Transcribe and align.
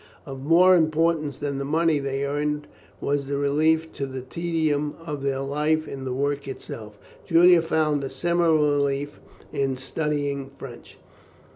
Of 0.25 0.41
more 0.43 0.75
importance 0.75 1.37
than 1.37 1.59
the 1.59 1.63
money 1.63 1.99
they 1.99 2.25
earned, 2.25 2.65
was 2.99 3.27
the 3.27 3.37
relief 3.37 3.93
to 3.93 4.07
the 4.07 4.23
tedium 4.23 4.95
of 5.05 5.21
their 5.21 5.41
life 5.41 5.87
in 5.87 6.05
the 6.05 6.11
work 6.11 6.47
itself. 6.47 6.97
Julian 7.27 7.61
found 7.61 8.03
a 8.03 8.09
similar 8.09 8.55
relief 8.55 9.19
in 9.53 9.75
studying 9.75 10.49
French. 10.57 10.97